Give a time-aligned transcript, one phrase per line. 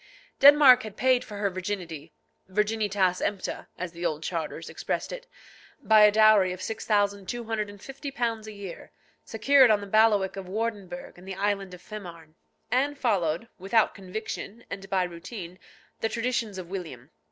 [0.39, 2.11] Denmark had paid for her virginity
[2.49, 5.27] (virginitas empta, as the old charters expressed it)
[5.79, 8.91] by a dowry of £6,250 a year,
[9.23, 12.33] secured on the bailiwick of Wardinburg and the island of Fehmarn.
[12.71, 15.59] Anne followed, without conviction, and by routine,
[15.99, 17.11] the traditions of William.